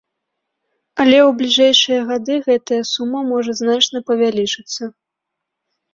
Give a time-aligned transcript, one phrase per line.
[1.03, 4.83] Але ў бліжэйшыя гады гэтая сума можа значна павялічыцца.